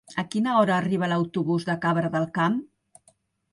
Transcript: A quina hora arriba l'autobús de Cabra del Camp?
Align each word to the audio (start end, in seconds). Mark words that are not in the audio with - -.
A 0.21 0.23
quina 0.35 0.55
hora 0.61 0.73
arriba 0.83 1.09
l'autobús 1.11 1.69
de 1.69 1.77
Cabra 1.85 2.13
del 2.17 2.27
Camp? 2.41 2.59